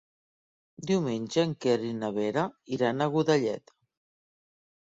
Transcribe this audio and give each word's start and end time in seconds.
Diumenge 0.91 1.43
en 1.49 1.53
Quer 1.65 1.75
i 1.89 1.93
na 1.99 2.11
Vera 2.17 2.47
iran 2.79 3.07
a 3.07 3.09
Godelleta. 3.19 3.81